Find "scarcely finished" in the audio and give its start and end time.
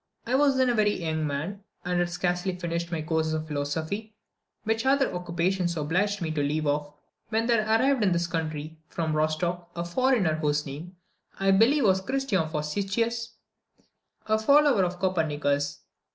2.09-2.91